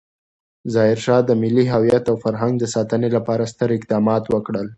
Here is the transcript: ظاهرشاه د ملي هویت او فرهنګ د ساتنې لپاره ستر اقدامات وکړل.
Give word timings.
ظاهرشاه 0.73 1.21
د 1.25 1.31
ملي 1.41 1.65
هویت 1.73 2.05
او 2.11 2.15
فرهنګ 2.23 2.53
د 2.59 2.63
ساتنې 2.75 3.09
لپاره 3.15 3.43
ستر 3.51 3.69
اقدامات 3.77 4.23
وکړل. 4.29 4.67